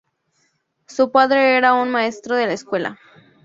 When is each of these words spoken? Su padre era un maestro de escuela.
Su 0.87 1.11
padre 1.11 1.57
era 1.57 1.73
un 1.75 1.91
maestro 1.91 2.35
de 2.35 2.51
escuela. 2.51 2.97